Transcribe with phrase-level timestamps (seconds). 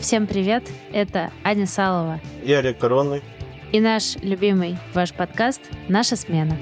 [0.00, 0.62] Всем привет!
[0.90, 3.22] Это Аня Салова и Олег Коронный.
[3.72, 6.56] И наш любимый ваш подкаст «Наша смена».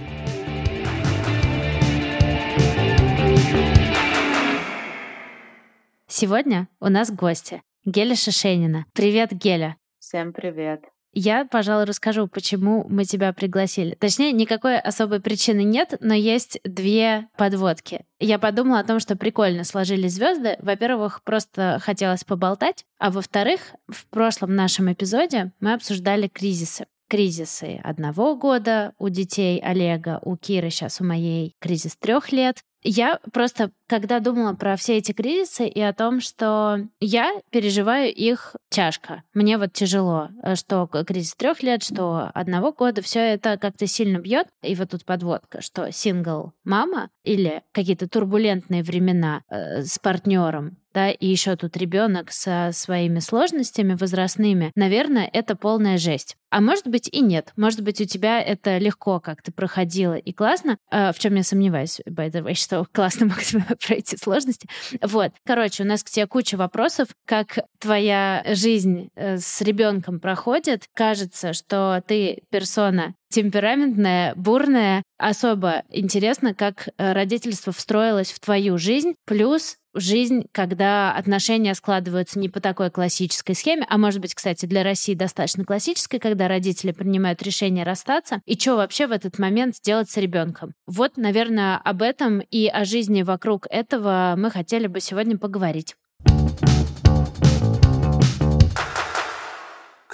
[6.08, 7.62] Сегодня у нас гости.
[7.84, 8.86] Геля Шишенина.
[8.92, 9.76] Привет, Геля.
[10.00, 10.82] Всем привет.
[11.12, 13.94] Я, пожалуй, расскажу, почему мы тебя пригласили.
[13.94, 18.04] Точнее, никакой особой причины нет, но есть две подводки.
[18.20, 20.56] Я подумала о том, что прикольно сложились звезды.
[20.60, 22.84] Во-первых, просто хотелось поболтать.
[22.98, 30.20] А во-вторых, в прошлом нашем эпизоде мы обсуждали кризисы кризисы одного года у детей Олега,
[30.24, 32.58] у Киры сейчас у моей кризис трех лет.
[32.82, 38.56] Я просто, когда думала про все эти кризисы и о том, что я переживаю их
[38.68, 43.86] тяжко, мне вот тяжело, э, что кризис трех лет, что одного года, все это как-то
[43.86, 44.48] сильно бьет.
[44.62, 51.10] И вот тут подводка, что сингл мама или какие-то турбулентные времена э, с партнером, да,
[51.10, 56.38] и еще тут ребенок со своими сложностями возрастными, наверное, это полная жесть.
[56.48, 57.52] А может быть и нет.
[57.56, 62.00] Может быть, у тебя это легко как-то проходило и классно, э, в чем я сомневаюсь,
[62.08, 63.28] by the way, что классно
[63.80, 64.68] могут пройти сложности.
[65.02, 65.32] Вот.
[65.44, 70.84] Короче, у нас к тебе куча вопросов, как твоя жизнь э, с ребенком проходит.
[70.94, 75.02] Кажется, что ты персона темпераментная, бурная.
[75.18, 79.14] Особо интересно, как э, родительство встроилось в твою жизнь.
[79.24, 84.82] Плюс жизнь, когда отношения складываются не по такой классической схеме, а может быть, кстати, для
[84.82, 90.10] России достаточно классической, когда родители принимают решение расстаться, и что вообще в этот момент делать
[90.10, 90.72] с ребенком.
[90.86, 95.96] Вот, наверное, об этом и о жизни вокруг этого мы хотели бы сегодня поговорить.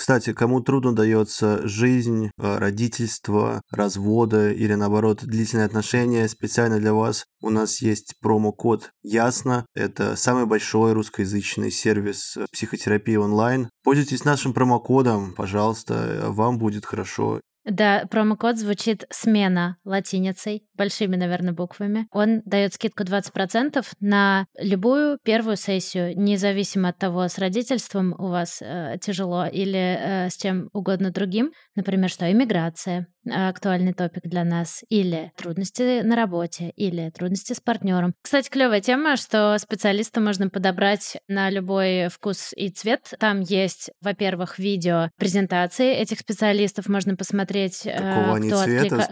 [0.02, 7.24] Кстати, кому трудно дается жизнь, э, родительство, разводы или наоборот длительные отношения, специально для вас
[7.40, 9.64] у нас есть промокод Ясно.
[9.76, 13.70] Это самый большой русскоязычный сервис э, психотерапии онлайн.
[13.84, 17.40] Пользуйтесь нашим промокодом, пожалуйста, вам будет хорошо.
[17.64, 22.08] Да, промокод звучит «смена» латиницей, большими, наверное, буквами.
[22.10, 28.60] Он дает скидку 20% на любую первую сессию, независимо от того, с родительством у вас
[28.60, 31.52] э, тяжело или э, с чем угодно другим.
[31.76, 38.14] Например, что иммиграция, актуальный топик для нас, или трудности на работе, или трудности с партнером.
[38.22, 43.14] Кстати, клевая тема, что специалиста можно подобрать на любой вкус и цвет.
[43.18, 49.08] Там есть, во-первых, видео презентации этих специалистов, можно посмотреть, Какого кто отклика...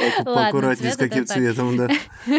[0.24, 1.88] Поаккуратнее, с каким цветом, да.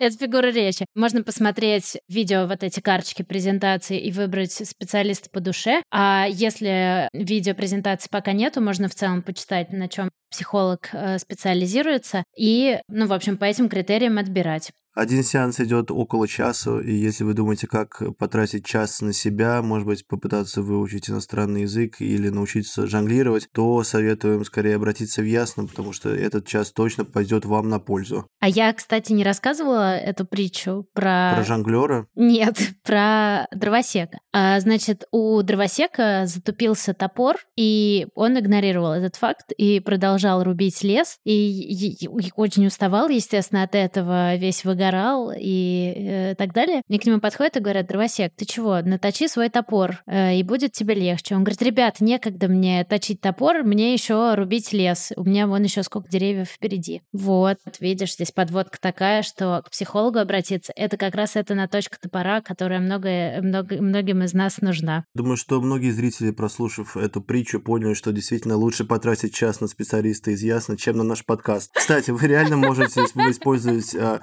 [0.00, 0.86] Это фигура речи.
[0.94, 5.82] Можно посмотреть видео, вот эти карточки презентации и выбрать специалиста по душе.
[5.90, 12.24] А если видео презентации пока нету, можно в целом почитать, на чем психолог э, специализируется,
[12.36, 14.72] и, ну, в общем, по этим критериям отбирать.
[14.94, 19.88] Один сеанс идет около часа, и если вы думаете, как потратить час на себя, может
[19.88, 25.92] быть, попытаться выучить иностранный язык или научиться жонглировать, то советуем скорее обратиться в Ясно, потому
[25.92, 28.28] что этот час точно пойдет вам на пользу.
[28.38, 31.32] А я, кстати, не рассказывала эту притчу про...
[31.34, 32.06] Про жонглера?
[32.14, 34.18] Нет, про дровосека.
[34.32, 41.18] А, значит, у дровосека затупился топор, и он игнорировал этот факт и продолжал рубить лес,
[41.24, 46.82] и, и, и очень уставал, естественно, от этого весь выгорел загорал и э, так далее.
[46.88, 50.72] Мне к нему подходят и говорят, дровосек, ты чего, наточи свой топор, э, и будет
[50.72, 51.34] тебе легче.
[51.34, 55.12] Он говорит, ребят, некогда мне точить топор, мне еще рубить лес.
[55.16, 57.02] У меня вон еще сколько деревьев впереди.
[57.12, 62.40] Вот, видишь, здесь подводка такая, что к психологу обратиться, это как раз эта наточка топора,
[62.40, 65.04] которая много, много, многим из нас нужна.
[65.14, 70.30] Думаю, что многие зрители, прослушав эту притчу, поняли, что действительно лучше потратить час на специалиста
[70.30, 71.70] из Ясно, чем на наш подкаст.
[71.72, 74.20] Кстати, вы реально можете использовать а,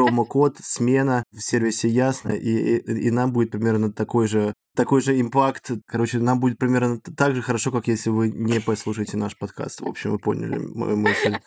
[0.00, 5.20] промокод «Смена» в сервисе Ясно, и, и, и нам будет примерно такой же такой же
[5.20, 5.72] импакт.
[5.86, 9.80] Короче, нам будет примерно так же хорошо, как если вы не послушаете наш подкаст.
[9.80, 11.36] В общем, вы поняли мою мысль.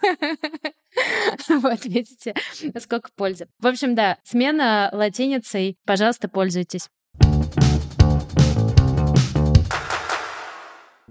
[1.49, 2.35] Вот, видите,
[2.79, 3.47] сколько пользы.
[3.59, 5.77] В общем, да, смена латиницей.
[5.85, 6.87] Пожалуйста, пользуйтесь.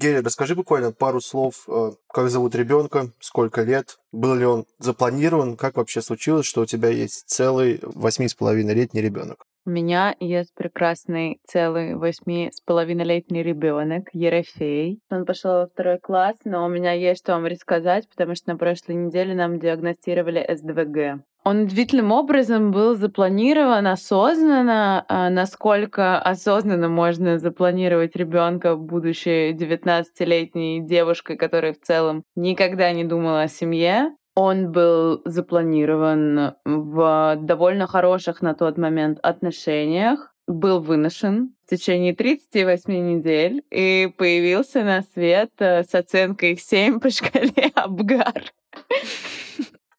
[0.02, 5.56] Геля, расскажи буквально пару слов, э, как зовут ребенка, сколько лет, был ли он запланирован,
[5.56, 9.46] как вообще случилось, что у тебя есть целый восьми с половиной летний ребенок.
[9.64, 14.98] У меня есть прекрасный целый восьми с половиной-летний ребенок Ерофей.
[15.08, 18.56] Он пошел во второй класс, но у меня есть что вам рассказать, потому что на
[18.56, 21.22] прошлой неделе нам диагностировали СДВГ.
[21.44, 31.36] Он удивительным образом был запланирован осознанно, а насколько осознанно можно запланировать ребенка, будущей 19-летней девушкой,
[31.36, 34.12] которая в целом никогда не думала о семье.
[34.34, 42.92] Он был запланирован в довольно хороших на тот момент отношениях, был выношен в течение 38
[42.92, 48.52] недель и появился на свет э, с оценкой 7 по шкале Абгар.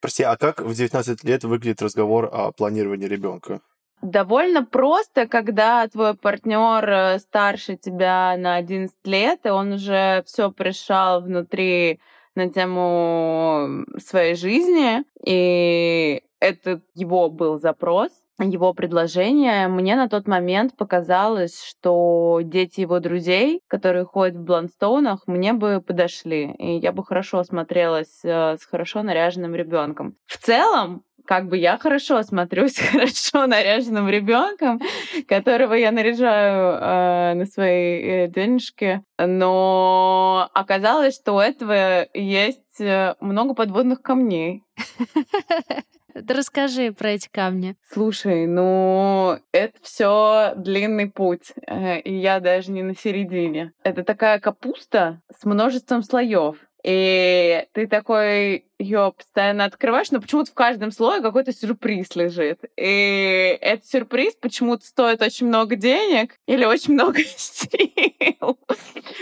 [0.01, 3.62] Прости, а как в 19 лет выглядит разговор о планировании ребенка?
[4.01, 10.51] Довольно просто, когда твой партнер э, старше тебя на 11 лет, и он уже все
[10.51, 12.01] пришел внутри
[12.35, 20.75] на тему своей жизни, и это его был запрос, его предложение, мне на тот момент
[20.75, 27.06] показалось, что дети его друзей, которые ходят в бланстоунах, мне бы подошли, и я бы
[27.06, 30.15] хорошо смотрелась э, с хорошо наряженным ребенком.
[30.25, 34.81] В целом, как бы я хорошо смотрюсь хорошо наряженным ребенком,
[35.27, 43.15] которого я наряжаю э, на своей э, денежке, но оказалось, что у этого есть э,
[43.19, 44.63] много подводных камней.
[46.15, 47.75] Расскажи про эти камни.
[47.92, 53.74] Слушай, ну это все длинный путь, э, и я даже не на середине.
[53.83, 56.57] Это такая капуста с множеством слоев.
[56.83, 62.59] И ты такой ее постоянно открываешь, но почему-то в каждом слое какой-то сюрприз лежит.
[62.75, 68.59] И этот сюрприз почему-то стоит очень много денег или очень много сил.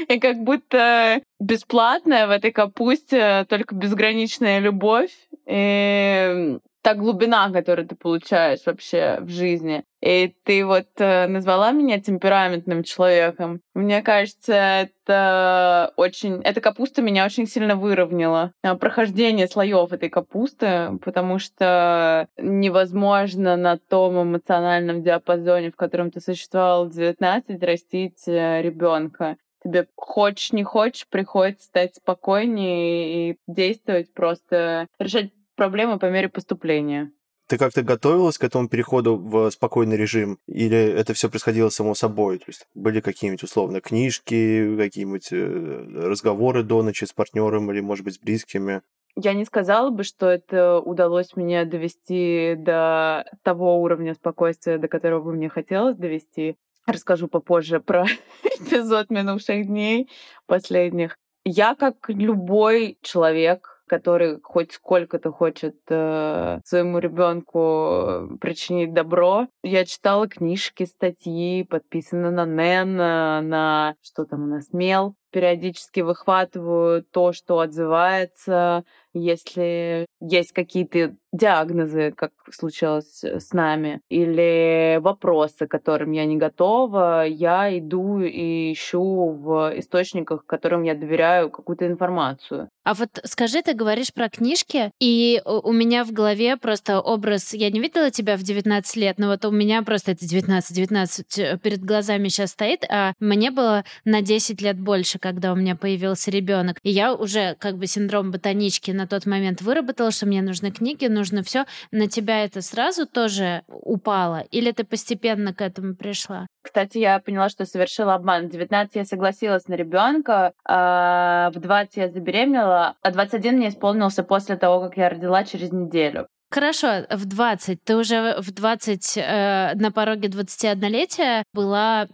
[0.08, 5.12] И как будто бесплатная в этой капусте только безграничная любовь.
[5.46, 9.84] И та глубина, которую ты получаешь вообще в жизни.
[10.02, 13.62] И ты вот э, назвала меня темпераментным человеком.
[13.76, 16.42] Мне кажется, это очень...
[16.42, 18.52] Эта капуста меня очень сильно выровняла.
[18.64, 26.20] А, прохождение слоев этой капусты, потому что невозможно на том эмоциональном диапазоне, в котором ты
[26.20, 34.12] существовал в 19, растить э, ребенка тебе хочешь, не хочешь, приходится стать спокойнее и действовать
[34.12, 37.12] просто, решать проблемы по мере поступления.
[37.48, 40.38] Ты как-то готовилась к этому переходу в спокойный режим?
[40.48, 42.38] Или это все происходило само собой?
[42.38, 48.06] То есть были какие-нибудь условно книжки, какие-нибудь э, разговоры до ночи с партнером или, может
[48.06, 48.82] быть, с близкими?
[49.16, 55.22] Я не сказала бы, что это удалось мне довести до того уровня спокойствия, до которого
[55.22, 56.56] бы мне хотелось довести.
[56.86, 58.06] Расскажу попозже про
[58.44, 60.10] эпизод минувших дней
[60.46, 61.18] последних.
[61.44, 69.48] Я, как любой человек, который хоть сколько-то хочет э, своему ребенку э, причинить добро.
[69.64, 75.16] Я читала книжки, статьи, подписана на Нэн, на что там у нас мел.
[75.32, 85.68] Периодически выхватываю то, что отзывается, если есть какие-то диагнозы, как случилось с нами, или вопросы,
[85.68, 91.88] к которым я не готова, я иду и ищу в источниках, которым я доверяю какую-то
[91.88, 92.70] информацию.
[92.84, 97.70] А вот скажи, ты говоришь про книжки, и у меня в голове просто образ, я
[97.70, 101.84] не видела тебя в 19 лет, но вот у меня просто это 19-19 э, перед
[101.84, 106.78] глазами сейчас стоит, а мне было на 10 лет больше, когда у меня появился ребенок.
[106.84, 111.06] И я уже как бы синдром ботанички на тот момент выработала, что мне нужны книги,
[111.22, 111.66] нужно все.
[111.92, 114.44] На тебя это сразу тоже упало?
[114.50, 116.48] Или ты постепенно к этому пришла?
[116.64, 118.48] Кстати, я поняла, что совершила обман.
[118.48, 124.24] В 19 я согласилась на ребенка, а в 20 я забеременела, а 21 мне исполнился
[124.24, 126.28] после того, как я родила через неделю.
[126.50, 127.84] Хорошо, в 20.
[127.84, 132.08] Ты уже в 20 э, на пороге 21-летия была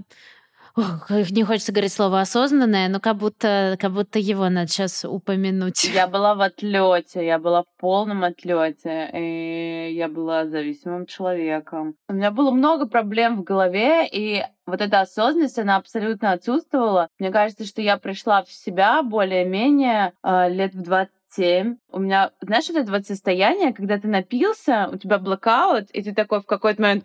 [0.78, 5.84] Ох, не хочется говорить слово осознанное, но как будто, как будто его надо сейчас упомянуть.
[5.86, 11.96] Я была в отлете, я была в полном отлете, и я была зависимым человеком.
[12.08, 17.08] У меня было много проблем в голове, и вот эта осознанность, она абсолютно отсутствовала.
[17.18, 21.78] Мне кажется, что я пришла в себя более-менее э, лет в 20 7.
[21.92, 26.14] У меня, знаешь, вот это вот состояние, когда ты напился, у тебя блокаут, и ты
[26.14, 27.04] такой в какой-то момент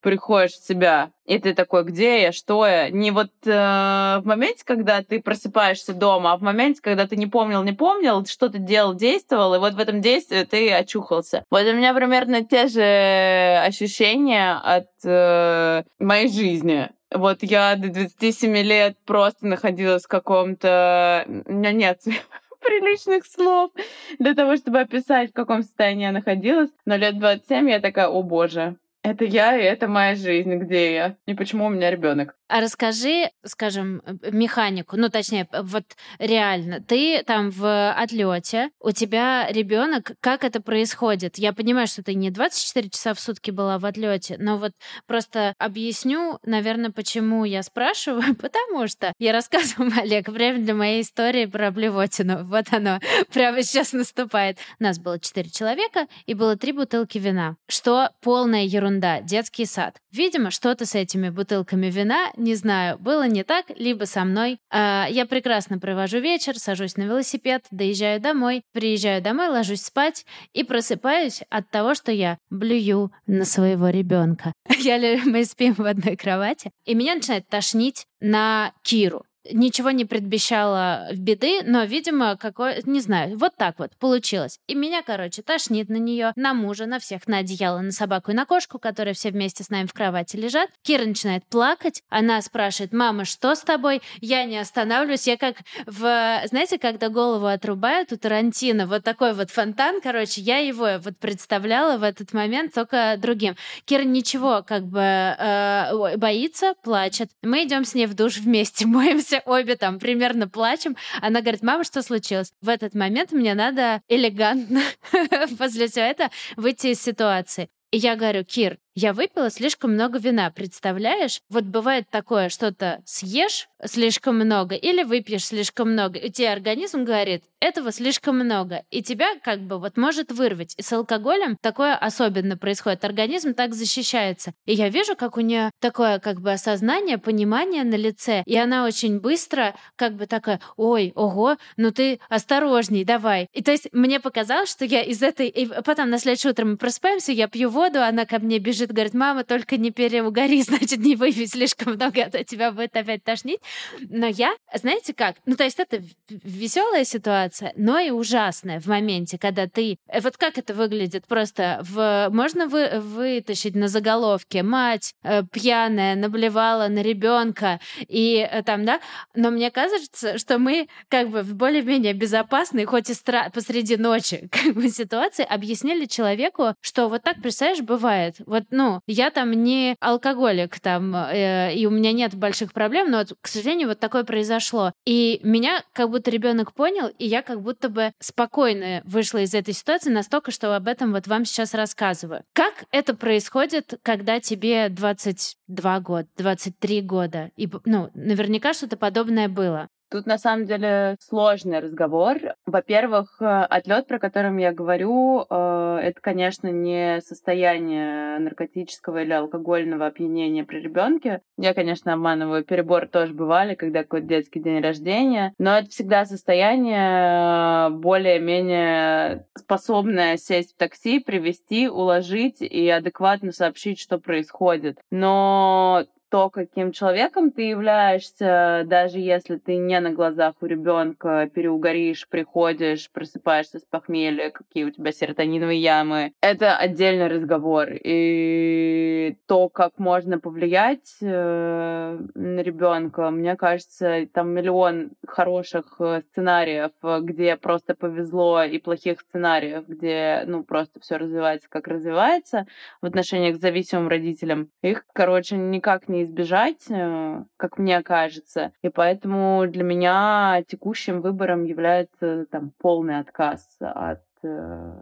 [0.00, 1.10] приходишь в себя.
[1.24, 2.90] И ты такой, где я, что я?
[2.90, 7.28] Не вот э, в моменте, когда ты просыпаешься дома, а в моменте, когда ты не
[7.28, 11.44] помнил, не помнил, что ты делал, действовал, и вот в этом действии ты очухался.
[11.48, 16.90] Вот у меня примерно те же ощущения от э, моей жизни.
[17.14, 21.24] Вот я до 27 лет просто находилась в каком-то...
[21.46, 22.00] У меня нет
[22.62, 23.72] приличных слов
[24.18, 26.70] для того, чтобы описать, в каком состоянии я находилась.
[26.84, 31.16] Но лет 27 я такая, о боже, это я, и это моя жизнь, где я,
[31.26, 32.36] и почему у меня ребенок.
[32.52, 35.84] А расскажи, скажем, механику, ну точнее, вот
[36.18, 41.38] реально, ты там в отлете, у тебя ребенок, как это происходит?
[41.38, 44.72] Я понимаю, что ты не 24 часа в сутки была в отлете, но вот
[45.06, 51.46] просто объясню, наверное, почему я спрашиваю, потому что я рассказываю, Олег, время для моей истории
[51.46, 52.44] про блевотину.
[52.44, 53.00] Вот оно
[53.32, 54.58] прямо сейчас наступает.
[54.78, 59.96] У нас было 4 человека и было 3 бутылки вина, что полная ерунда, детский сад.
[60.10, 64.58] Видимо, что-то с этими бутылками вина не знаю, было не так, либо со мной.
[64.70, 70.64] А, я прекрасно провожу вечер, сажусь на велосипед, доезжаю домой, приезжаю домой, ложусь спать и
[70.64, 74.52] просыпаюсь от того, что я блюю на своего ребенка.
[74.78, 81.08] Я, мы спим в одной кровати, и меня начинает тошнить на Киру ничего не предвещало
[81.12, 84.58] в беды, но, видимо, какой, не знаю, вот так вот получилось.
[84.66, 88.34] И меня, короче, тошнит на нее, на мужа, на всех, на одеяло, на собаку и
[88.34, 90.70] на кошку, которые все вместе с нами в кровати лежат.
[90.82, 94.02] Кира начинает плакать, она спрашивает, мама, что с тобой?
[94.20, 95.56] Я не останавливаюсь, я как
[95.86, 101.18] в, знаете, когда голову отрубают у Тарантино, вот такой вот фонтан, короче, я его вот
[101.18, 103.56] представляла в этот момент только другим.
[103.84, 107.30] Кира ничего как бы э, боится, плачет.
[107.42, 110.94] Мы идем с ней в душ вместе, моемся все обе там примерно плачем.
[111.22, 112.52] Она говорит, мама, что случилось?
[112.60, 114.82] В этот момент мне надо элегантно
[115.58, 117.70] после всего этого выйти из ситуации.
[117.92, 121.40] И я говорю, Кир, я выпила слишком много вина, представляешь?
[121.48, 127.44] Вот бывает такое, что-то съешь слишком много или выпьешь слишком много, и тебе организм говорит,
[127.60, 130.74] этого слишком много, и тебя как бы вот может вырвать.
[130.76, 133.04] И с алкоголем такое особенно происходит.
[133.04, 134.52] Организм так защищается.
[134.66, 138.84] И я вижу, как у нее такое как бы осознание, понимание на лице, и она
[138.84, 143.48] очень быстро как бы такая, ой, ого, ну ты осторожней, давай.
[143.52, 145.48] И то есть мне показалось, что я из этой...
[145.48, 148.92] И потом на следующее утро мы просыпаемся, я пью воду, она ко мне бежит бежит,
[148.92, 153.24] говорит, мама, только не переугори, значит, не выпей слишком много, а то тебя будет опять
[153.24, 153.60] тошнить.
[154.00, 159.38] Но я, знаете как, ну, то есть это веселая ситуация, но и ужасная в моменте,
[159.38, 159.98] когда ты...
[160.08, 161.26] Э, вот как это выглядит?
[161.26, 162.28] Просто в...
[162.30, 163.00] можно вы...
[163.00, 169.00] вытащить на заголовке «Мать э, пьяная наблевала на ребенка» и э, там, да?
[169.34, 173.50] Но мне кажется, что мы как бы в более-менее безопасной, хоть и стра...
[173.50, 178.36] посреди ночи как бы, ситуации объяснили человеку, что вот так, представляешь, бывает.
[178.46, 183.18] Вот ну, я там не алкоголик там, э, и у меня нет больших проблем, но,
[183.18, 184.92] вот, к сожалению, вот такое произошло.
[185.04, 189.74] И меня как будто ребенок понял, и я как будто бы спокойно вышла из этой
[189.74, 192.42] ситуации настолько, что об этом вот вам сейчас рассказываю.
[192.54, 197.50] Как это происходит, когда тебе 22 года, 23 года?
[197.56, 199.88] И, ну, наверняка что-то подобное было.
[200.12, 202.36] Тут на самом деле сложный разговор.
[202.66, 210.06] Во-первых, э, отлет, про который я говорю, э, это, конечно, не состояние наркотического или алкогольного
[210.06, 211.40] опьянения при ребенке.
[211.56, 217.88] Я, конечно, обманываю, перебор тоже бывали, когда какой-то детский день рождения, но это всегда состояние
[217.88, 224.98] э, более-менее способное сесть в такси, привести, уложить и адекватно сообщить, что происходит.
[225.10, 232.26] Но то, каким человеком ты являешься, даже если ты не на глазах у ребенка переугоришь,
[232.26, 237.88] приходишь, просыпаешься с похмелья, какие у тебя серотониновые ямы, это отдельный разговор.
[238.02, 246.92] И то, как можно повлиять э, на ребенка, мне кажется, там миллион хороших э, сценариев,
[247.02, 252.64] где просто повезло, и плохих сценариев, где, ну, просто все развивается, как развивается
[253.02, 254.70] в отношениях к зависимым родителям.
[254.80, 258.72] Их, короче, никак не избежать, э, как мне кажется.
[258.82, 264.92] И поэтому для меня текущим выбором является там полный отказ от э,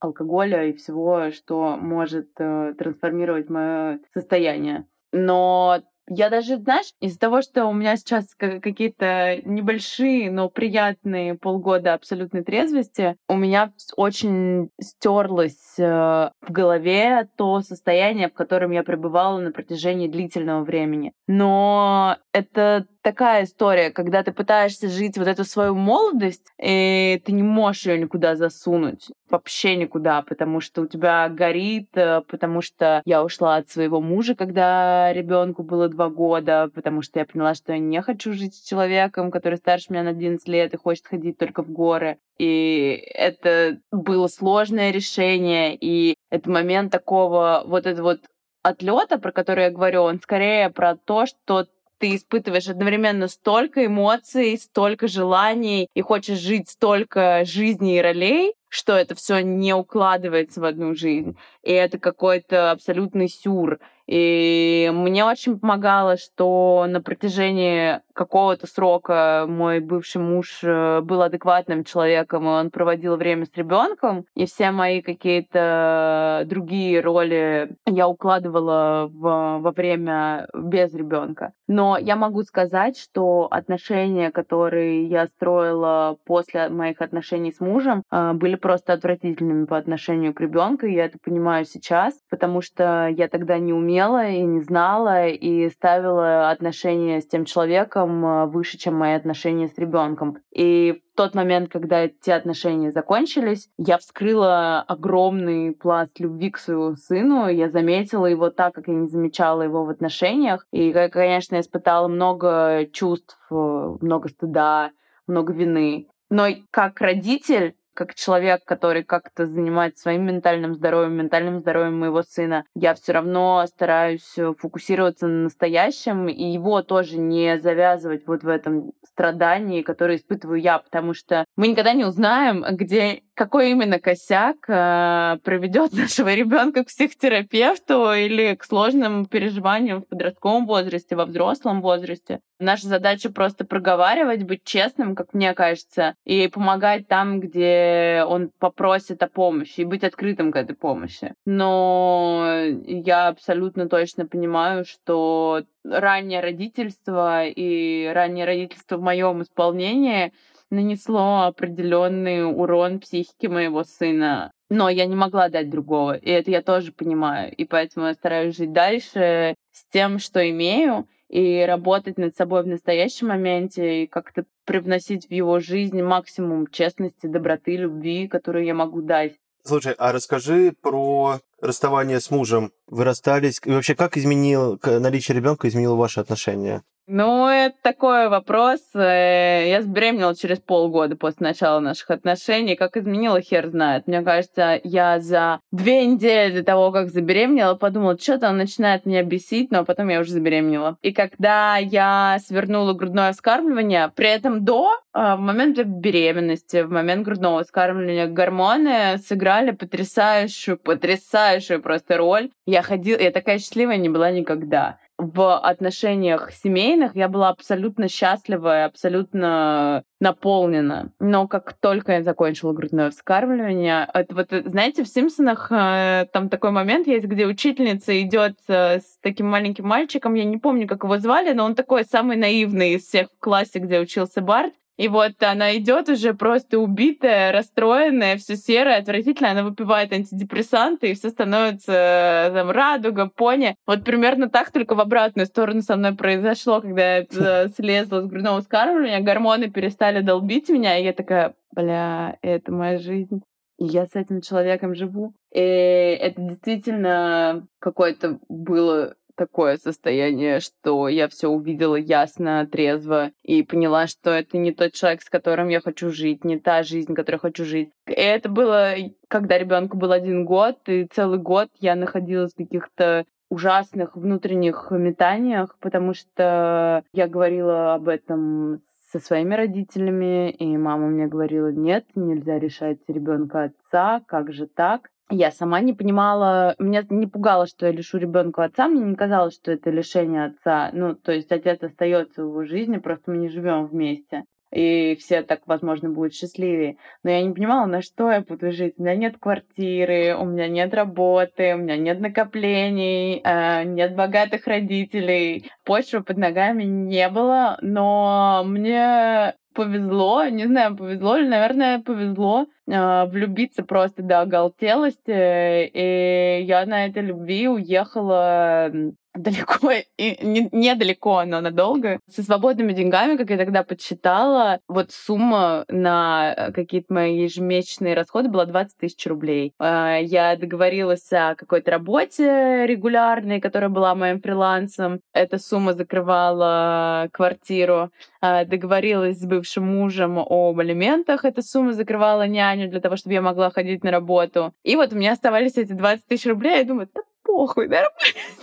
[0.00, 4.86] алкоголя и всего, что может э, трансформировать мое состояние.
[5.12, 11.94] Но я даже, знаешь, из-за того, что у меня сейчас какие-то небольшие, но приятные полгода
[11.94, 19.38] абсолютной трезвости, у меня очень стерлось э, в голове то состояние, в котором я пребывала
[19.38, 21.12] на протяжении длительного времени.
[21.26, 27.42] Но это такая история, когда ты пытаешься жить вот эту свою молодость, и ты не
[27.42, 33.24] можешь ее никуда засунуть, вообще никуда, потому что у тебя горит, э, потому что я
[33.24, 37.78] ушла от своего мужа, когда ребенку было два года, потому что я поняла, что я
[37.78, 41.62] не хочу жить с человеком, который старше меня на 11 лет и хочет ходить только
[41.62, 42.18] в горы.
[42.38, 48.20] И это было сложное решение, и это момент такого вот это вот
[48.62, 51.66] отлета, про который я говорю, он скорее про то, что
[52.02, 58.94] ты испытываешь одновременно столько эмоций, столько желаний и хочешь жить столько жизней и ролей, что
[58.94, 61.36] это все не укладывается в одну жизнь.
[61.62, 63.78] И это какой-то абсолютный сюр.
[64.06, 71.84] И мне очень помогало, что на протяжении какого-то срока мой бывший муж э, был адекватным
[71.84, 79.08] человеком, и он проводил время с ребенком, и все мои какие-то другие роли я укладывала
[79.10, 81.52] в, во время без ребенка.
[81.68, 88.32] Но я могу сказать, что отношения, которые я строила после моих отношений с мужем, э,
[88.34, 93.28] были просто отвратительными по отношению к ребенку, и я это понимаю сейчас, потому что я
[93.28, 98.78] тогда не умела умела и не знала, и ставила отношения с тем человеком а, выше,
[98.78, 100.38] чем мои отношения с ребенком.
[100.50, 106.96] И в тот момент, когда эти отношения закончились, я вскрыла огромный пласт любви к своему
[106.96, 107.48] сыну.
[107.48, 110.66] Я заметила его так, как я не замечала его в отношениях.
[110.72, 114.90] И, конечно, я испытала много чувств, много стыда,
[115.26, 116.08] много вины.
[116.30, 122.64] Но как родитель как человек, который как-то занимается своим ментальным здоровьем, ментальным здоровьем моего сына,
[122.74, 128.48] я все равно стараюсь э, фокусироваться на настоящем и его тоже не завязывать вот в
[128.48, 134.56] этом страдании, которое испытываю я, потому что мы никогда не узнаем, где какой именно косяк
[134.68, 141.80] э, приведет нашего ребенка к психотерапевту или к сложным переживаниям в подростковом возрасте, во взрослом
[141.80, 142.40] возрасте.
[142.58, 149.22] Наша задача просто проговаривать, быть честным, как мне кажется, и помогать там, где он попросит
[149.22, 151.34] о помощи, и быть открытым к этой помощи.
[151.44, 152.54] Но
[152.86, 160.32] я абсолютно точно понимаю, что раннее родительство и раннее родительство в моем исполнении
[160.72, 164.50] нанесло определенный урон психике моего сына.
[164.70, 167.54] Но я не могла дать другого, и это я тоже понимаю.
[167.54, 172.66] И поэтому я стараюсь жить дальше с тем, что имею, и работать над собой в
[172.66, 179.02] настоящем моменте, и как-то привносить в его жизнь максимум честности, доброты, любви, которую я могу
[179.02, 179.34] дать.
[179.64, 182.72] Слушай, а расскажи про расставание с мужем.
[182.86, 186.82] Вы расстались, и вообще как изменил наличие ребенка изменило ваши отношения?
[187.08, 188.80] Ну, это такой вопрос.
[188.94, 192.76] Э, я забеременела через полгода после начала наших отношений.
[192.76, 194.06] Как изменила, хер знает.
[194.06, 199.24] Мне кажется, я за две недели до того, как забеременела, подумала, что-то он начинает меня
[199.24, 200.96] бесить, но потом я уже забеременела.
[201.02, 207.24] И когда я свернула грудное вскармливание, при этом до, э, в момент беременности, в момент
[207.24, 212.50] грудного вскармливания, гормоны сыграли потрясающую, потрясающую просто роль.
[212.64, 218.80] Я ходила, я такая счастливая не была никогда в отношениях семейных я была абсолютно счастлива
[218.80, 221.12] и абсолютно наполнена.
[221.20, 226.70] Но как только я закончила грудное вскармливание, это вот, знаете, в «Симпсонах» э, там такой
[226.72, 231.18] момент есть, где учительница идет э, с таким маленьким мальчиком, я не помню, как его
[231.18, 235.42] звали, но он такой самый наивный из всех в классе, где учился Барт, и вот
[235.42, 239.50] она идет уже просто убитая, расстроенная, все серое, отвратительно.
[239.50, 243.74] Она выпивает антидепрессанты, и все становится э, там радуга, пони.
[243.86, 248.26] Вот примерно так, только в обратную сторону со мной произошло, когда я э, слезла с
[248.26, 253.42] грудного вскармливания, гормоны перестали долбить меня, и я такая, бля, это моя жизнь.
[253.78, 255.34] И я с этим человеком живу.
[255.52, 264.06] И это действительно какое-то было такое состояние, что я все увидела ясно, трезво и поняла,
[264.06, 267.48] что это не тот человек, с которым я хочу жить, не та жизнь, которую я
[267.48, 267.90] хочу жить.
[268.06, 268.94] И это было,
[269.26, 275.76] когда ребенку был один год, и целый год я находилась в каких-то ужасных внутренних метаниях,
[275.80, 282.58] потому что я говорила об этом со своими родителями, и мама мне говорила, нет, нельзя
[282.60, 285.10] решать ребенка отца, как же так?
[285.30, 289.54] Я сама не понимала, меня не пугало, что я лишу ребенка отца, мне не казалось,
[289.54, 290.90] что это лишение отца.
[290.92, 294.44] Ну, то есть отец остается в его жизни, просто мы не живем вместе.
[294.74, 296.96] и все так, возможно, будут счастливее.
[297.22, 298.94] Но я не понимала, на что я буду жить.
[298.96, 304.66] У меня нет квартиры, у меня нет работы, у меня нет накоплений, э, нет богатых
[304.66, 305.70] родителей.
[305.84, 313.26] Почвы под ногами не было, но мне повезло, не знаю, повезло ли, наверное, повезло э,
[313.26, 318.90] влюбиться просто до оголтелости, и я на этой любви уехала
[319.34, 322.20] далеко, и не, недалеко, но надолго.
[322.28, 328.48] Со свободными деньгами, как я тогда подсчитала, вот сумма на э, какие-то мои ежемесячные расходы
[328.48, 329.72] была 20 тысяч рублей.
[329.78, 335.20] А, я договорилась о какой-то работе регулярной, которая была моим фрилансом.
[335.32, 338.10] Эта сумма закрывала квартиру.
[338.40, 341.44] А, договорилась с бывшим мужем об алиментах.
[341.44, 344.72] Эта сумма закрывала няню для того, чтобы я могла ходить на работу.
[344.82, 346.78] И вот у меня оставались эти 20 тысяч рублей.
[346.78, 347.08] Я думаю,
[347.42, 348.04] похуй, да,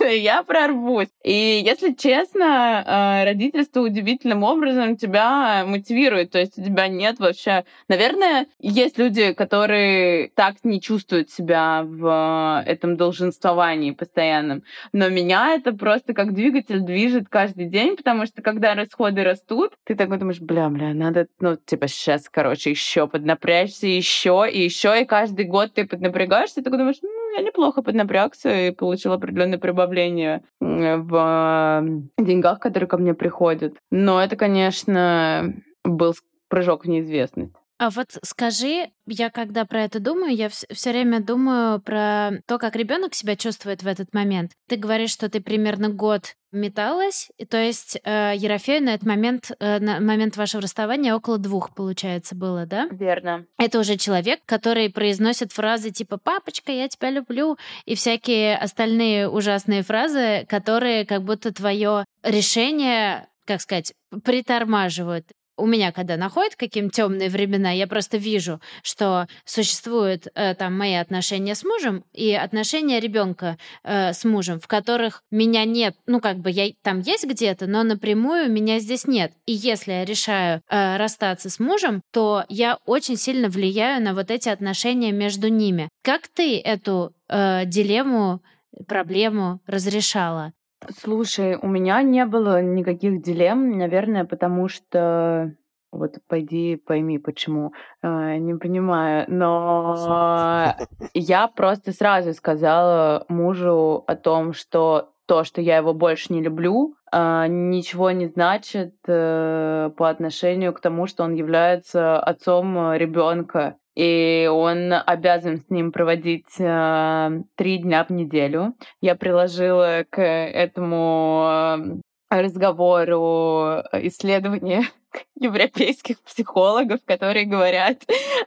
[0.08, 1.08] я прорвусь.
[1.22, 7.64] И, если честно, э, родительство удивительным образом тебя мотивирует, то есть у тебя нет вообще...
[7.88, 14.62] Наверное, есть люди, которые так не чувствуют себя в этом долженствовании постоянном,
[14.92, 19.94] но меня это просто как двигатель движет каждый день, потому что когда расходы растут, ты
[19.94, 25.04] такой думаешь, бля, бля, надо, ну, типа, сейчас, короче, еще поднапрячься, еще и еще, и
[25.04, 30.42] каждый год ты поднапрягаешься, и ты думаешь, ну, я неплохо поднапрягся, и получил определенное прибавление
[30.60, 31.84] в
[32.18, 33.74] деньгах, которые ко мне приходят.
[33.90, 36.14] Но это, конечно, был
[36.48, 37.54] прыжок в неизвестность.
[37.80, 42.76] А вот скажи, я когда про это думаю, я все время думаю про то, как
[42.76, 44.52] ребенок себя чувствует в этот момент.
[44.68, 49.52] Ты говоришь, что ты примерно год металась, и, то есть э, Ерофею на этот момент,
[49.58, 52.86] э, на момент вашего расставания около двух, получается, было, да?
[52.90, 53.46] Верно.
[53.56, 59.82] Это уже человек, который произносит фразы типа «папочка, я тебя люблю» и всякие остальные ужасные
[59.82, 65.26] фразы, которые как будто твое решение как сказать, притормаживают
[65.60, 70.94] у меня, когда находят какие-то темные времена, я просто вижу, что существуют э, там мои
[70.94, 76.38] отношения с мужем и отношения ребенка э, с мужем, в которых меня нет, ну как
[76.38, 79.32] бы я там есть где-то, но напрямую меня здесь нет.
[79.46, 84.30] И если я решаю э, расстаться с мужем, то я очень сильно влияю на вот
[84.30, 85.88] эти отношения между ними.
[86.02, 88.42] Как ты эту э, дилемму,
[88.86, 90.52] проблему разрешала?
[90.88, 95.54] Слушай, у меня не было никаких дилемм, наверное, потому что
[95.92, 97.72] вот пойди пойми, почему.
[98.02, 99.24] Э, не понимаю.
[99.28, 100.74] Но
[101.14, 106.96] я просто сразу сказала мужу о том, что то, что я его больше не люблю,
[107.12, 114.50] э, ничего не значит э, по отношению к тому, что он является отцом ребенка и
[114.52, 118.74] он обязан с ним проводить э, три дня в неделю.
[119.00, 124.82] Я приложила к этому разговору исследования
[125.40, 127.98] европейских психологов, которые говорят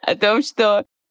[0.01, 0.83] о том, что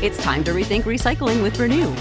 [0.00, 1.92] It's time to rethink recycling with Renew.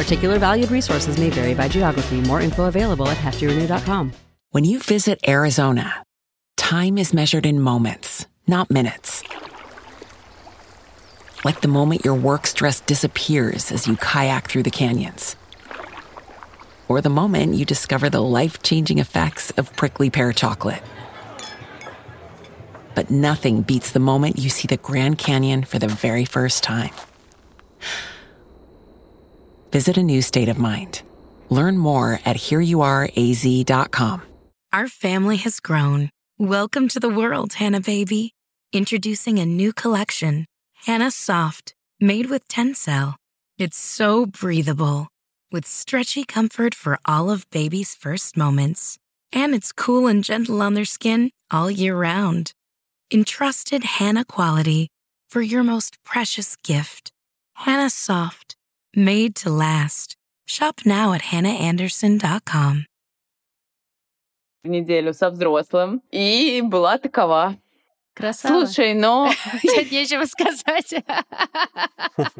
[0.00, 2.22] Particular valued resources may vary by geography.
[2.22, 4.12] More info available at heftyrenew.com.
[4.50, 6.04] When you visit Arizona,
[6.56, 9.22] time is measured in moments, not minutes.
[11.44, 15.36] Like the moment your work stress disappears as you kayak through the canyons.
[16.88, 20.82] Or the moment you discover the life changing effects of prickly pear chocolate.
[22.94, 26.94] But nothing beats the moment you see the Grand Canyon for the very first time.
[29.72, 31.02] Visit a new state of mind.
[31.50, 34.22] Learn more at hereyouareaz.com.
[34.72, 36.10] Our family has grown.
[36.38, 38.32] Welcome to the world, Hannah Baby.
[38.72, 40.46] Introducing a new collection,
[40.86, 43.14] Hannah Soft, made with Tencel.
[43.56, 45.06] It's so breathable,
[45.52, 48.98] with stretchy comfort for all of baby's first moments.
[49.32, 52.52] And it's cool and gentle on their skin all year round.
[53.12, 54.88] Entrusted Hannah quality
[55.28, 57.12] for your most precious gift.
[57.56, 58.56] Hannah Soft,
[58.96, 60.16] made to last.
[60.46, 62.86] Shop now at hannahanderson.com.
[64.64, 67.56] В неделю со взрослым и была такова.
[68.14, 68.66] Красава.
[68.66, 69.30] Слушай, но...
[69.62, 70.94] Нет нечего сказать.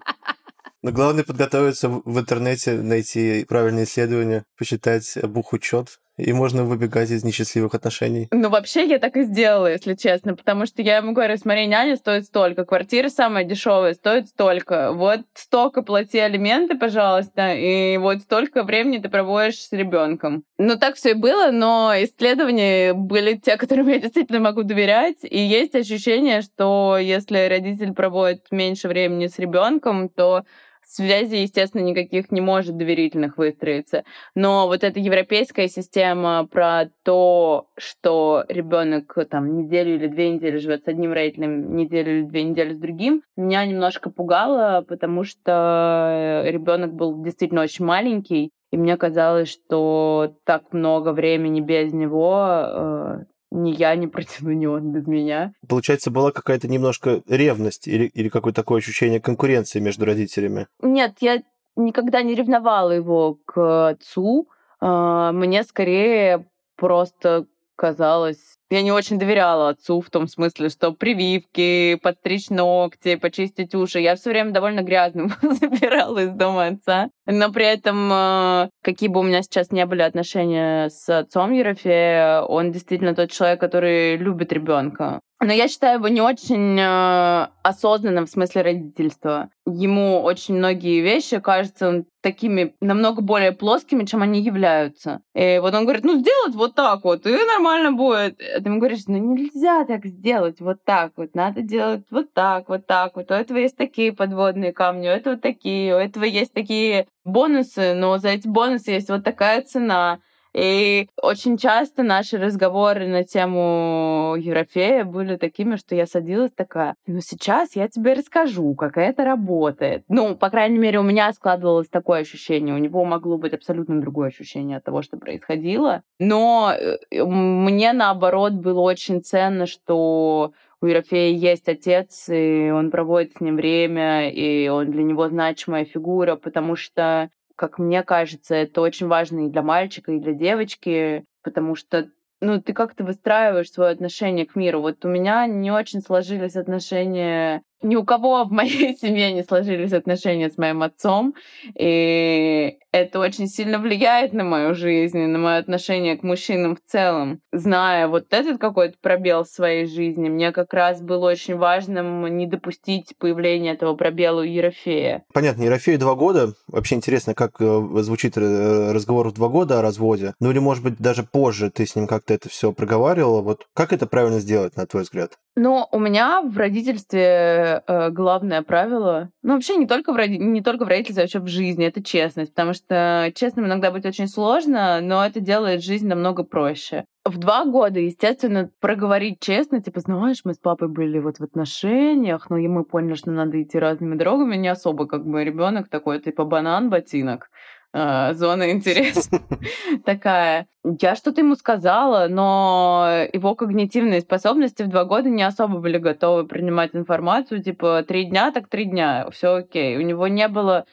[0.83, 7.75] Но главное подготовиться в интернете, найти правильные исследования, посчитать бухучет и можно выбегать из несчастливых
[7.75, 8.29] отношений.
[8.31, 11.97] Ну, вообще, я так и сделала, если честно, потому что я ему говорю, смотри, няня
[11.97, 18.63] стоит столько, квартира самая дешевая стоит столько, вот столько плати алименты, пожалуйста, и вот столько
[18.63, 20.45] времени ты проводишь с ребенком.
[20.59, 25.39] Ну, так все и было, но исследования были те, которым я действительно могу доверять, и
[25.39, 30.45] есть ощущение, что если родитель проводит меньше времени с ребенком, то
[30.87, 34.05] связи, естественно, никаких не может доверительных выстроиться.
[34.35, 40.85] Но вот эта европейская система про то, что ребенок там неделю или две недели живет
[40.85, 46.95] с одним родителем, неделю или две недели с другим, меня немножко пугало, потому что ребенок
[46.95, 53.71] был действительно очень маленький, и мне казалось, что так много времени без него э, ни
[53.71, 55.53] я не протяну, ни он без меня.
[55.69, 60.67] Получается, была какая-то немножко ревность или, или какое-то такое ощущение конкуренции между родителями?
[60.83, 61.43] Нет, я
[61.77, 64.49] никогда не ревновала его к отцу.
[64.81, 68.59] А, мне скорее просто казалось...
[68.71, 74.01] Я не очень доверяла отцу в том смысле, что прививки, подстричь ногти, почистить уши.
[74.01, 77.11] Я все время довольно грязным забирала из дома отца.
[77.27, 82.43] Но при этом, э, какие бы у меня сейчас не были отношения с отцом Ерофея,
[82.43, 85.21] он действительно тот человек, который любит ребенка.
[85.45, 89.51] Но я считаю его не очень э, осознанным в смысле родительства.
[89.67, 95.21] Ему очень многие вещи кажутся такими намного более плоскими, чем они являются.
[95.35, 98.41] И вот он говорит, ну сделать вот так вот, и нормально будет.
[98.55, 102.69] А ты ему говоришь, ну нельзя так сделать вот так вот, надо делать вот так,
[102.69, 103.31] вот так вот.
[103.31, 108.19] У этого есть такие подводные камни, у этого такие, у этого есть такие бонусы, но
[108.19, 110.21] за эти бонусы есть вот такая цена.
[110.55, 117.21] И очень часто наши разговоры на тему Ерофея были такими, что я садилась такая, ну
[117.21, 120.05] сейчас я тебе расскажу, как это работает.
[120.09, 122.75] Ну, по крайней мере, у меня складывалось такое ощущение.
[122.75, 126.03] У него могло быть абсолютно другое ощущение от того, что происходило.
[126.21, 133.33] Но э, мне, наоборот, было очень ценно, что у Ерофея есть отец, и он проводит
[133.33, 138.81] с ним время, и он для него значимая фигура, потому что как мне кажется, это
[138.81, 142.09] очень важно и для мальчика, и для девочки, потому что
[142.41, 144.81] ну, ты как-то выстраиваешь свое отношение к миру.
[144.81, 149.93] Вот у меня не очень сложились отношения ни у кого в моей семье не сложились
[149.93, 151.35] отношения с моим отцом,
[151.79, 156.81] и это очень сильно влияет на мою жизнь и на мое отношение к мужчинам в
[156.91, 157.41] целом.
[157.53, 162.47] Зная вот этот какой-то пробел в своей жизни, мне как раз было очень важным не
[162.47, 165.25] допустить появления этого пробела у Ерофея.
[165.33, 166.55] Понятно, Ерофею два года.
[166.69, 170.35] Вообще интересно, как э, звучит э, разговор в два года о разводе.
[170.41, 173.43] Ну или, может быть, даже позже ты с ним как-то это все проговаривала.
[173.43, 175.33] Вот как это правильно сделать, на твой взгляд?
[175.57, 180.39] Но у меня в родительстве э, главное правило, ну вообще не только в роди...
[180.39, 184.07] не только в родительстве, а вообще в жизни, это честность, потому что честным иногда быть
[184.07, 187.05] очень сложно, но это делает жизнь намного проще.
[187.25, 192.51] В два года, естественно, проговорить честно, типа, знаешь, мы с папой были вот в отношениях,
[192.51, 196.45] но мы поняли, что надо идти разными дорогами, не особо как бы ребенок такой, типа
[196.45, 197.49] банан, ботинок.
[197.97, 199.41] А, зона интереса
[200.05, 200.67] такая.
[201.01, 206.45] Я что-то ему сказала, но его когнитивные способности в два года не особо были готовы
[206.45, 209.97] принимать информацию, типа три дня, так три дня, все окей.
[209.97, 210.87] У него не было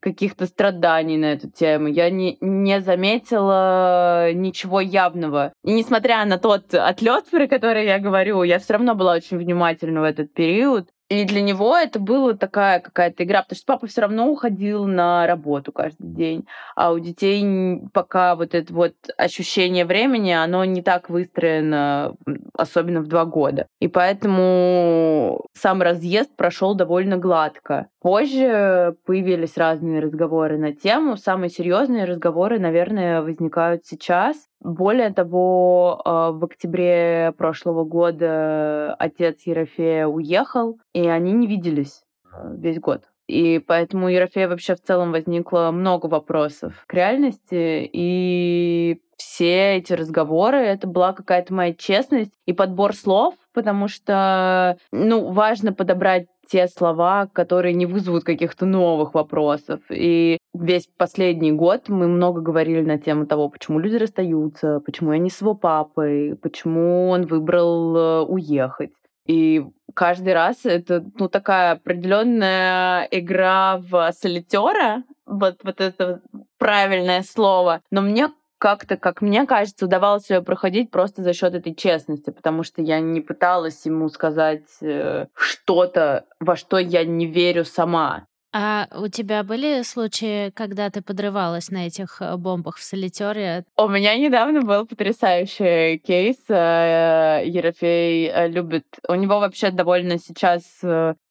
[0.00, 1.86] каких-то страданий на эту тему.
[1.86, 5.54] Я не, не заметила ничего явного.
[5.64, 10.02] И несмотря на тот отлет, про который я говорю, я все равно была очень внимательна
[10.02, 10.90] в этот период.
[11.12, 15.26] И для него это была такая какая-то игра, потому что папа все равно уходил на
[15.26, 21.10] работу каждый день, а у детей пока вот это вот ощущение времени, оно не так
[21.10, 22.14] выстроено,
[22.56, 23.66] особенно в два года.
[23.78, 27.88] И поэтому сам разъезд прошел довольно гладко.
[28.00, 31.18] Позже появились разные разговоры на тему.
[31.18, 34.48] Самые серьезные разговоры, наверное, возникают сейчас.
[34.62, 42.52] Более того, а, в октябре прошлого года отец Ерофея уехал, и они не виделись а,
[42.54, 43.02] весь год.
[43.26, 50.58] И поэтому Ерофея вообще в целом возникло много вопросов к реальности, и все эти разговоры,
[50.58, 57.28] это была какая-то моя честность и подбор слов, потому что, ну, важно подобрать те слова,
[57.32, 59.80] которые не вызовут каких-то новых вопросов.
[59.90, 65.18] И весь последний год мы много говорили на тему того, почему люди расстаются, почему я
[65.18, 68.92] не с его папой, почему он выбрал э, уехать.
[69.26, 76.20] И каждый раз это ну, такая определенная игра в солитера, вот, вот это
[76.58, 77.80] правильное слово.
[77.90, 82.62] Но мне как-то, как мне кажется, удавалось ее проходить просто за счет этой честности, потому
[82.62, 88.26] что я не пыталась ему сказать э, что-то, во что я не верю сама.
[88.54, 93.64] А у тебя были случаи, когда ты подрывалась на этих э, бомбах в солитере?
[93.78, 96.36] У меня недавно был потрясающий кейс.
[96.50, 98.84] Э, Ерофей э, любит...
[99.08, 100.62] У него вообще довольно сейчас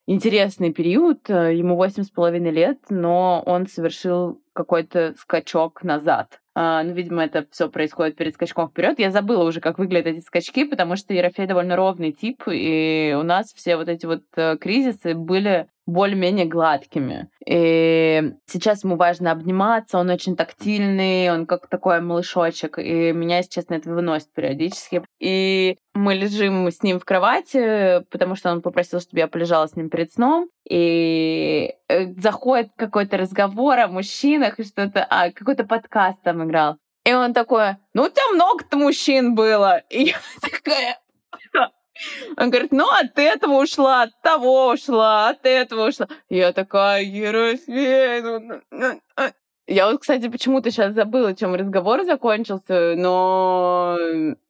[0.07, 1.29] интересный период.
[1.29, 6.39] Ему восемь с половиной лет, но он совершил какой-то скачок назад.
[6.53, 8.99] А, ну, видимо, это все происходит перед скачком вперед.
[8.99, 13.23] Я забыла уже, как выглядят эти скачки, потому что Ерофей довольно ровный тип, и у
[13.23, 14.23] нас все вот эти вот
[14.59, 17.29] кризисы были более-менее гладкими.
[17.45, 23.51] И сейчас ему важно обниматься, он очень тактильный, он как такой малышочек, и меня, если
[23.51, 25.03] честно, это выносит периодически.
[25.19, 29.75] И мы лежим с ним в кровати, потому что он попросил, чтобы я полежала с
[29.75, 36.21] ним перед сном, и э, заходит какой-то разговор о мужчинах и что-то, а, какой-то подкаст
[36.23, 36.77] там играл.
[37.03, 39.79] И он такой, ну, у тебя много-то мужчин было.
[39.89, 40.99] И я такая,
[42.37, 46.07] он говорит, ну, от этого ушла, от того ушла, от этого ушла.
[46.29, 49.31] Я такая, Ерофей, ну, ну, ну а».
[49.67, 53.97] я вот, кстати, почему-то сейчас забыла, чем разговор закончился, но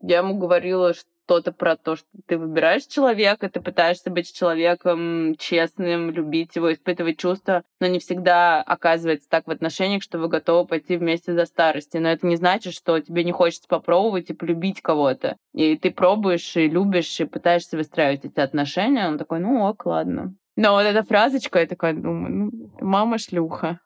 [0.01, 5.35] я ему говорила, что что-то про то, что ты выбираешь человека, ты пытаешься быть человеком
[5.37, 10.67] честным, любить его, испытывать чувства, но не всегда оказывается так в отношениях, что вы готовы
[10.67, 11.97] пойти вместе за старости.
[11.97, 15.37] Но это не значит, что тебе не хочется попробовать и полюбить кого-то.
[15.53, 19.07] И ты пробуешь и любишь, и пытаешься выстраивать эти отношения.
[19.07, 20.35] Он такой, ну ок, ладно.
[20.55, 23.79] Но вот эта фразочка, я такая думаю, ну, мама шлюха.